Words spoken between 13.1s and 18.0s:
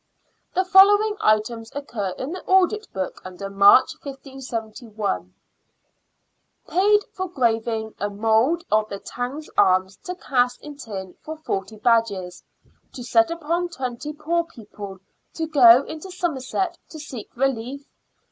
upon 20 poor people to go into Somerset to seek relief, 2s.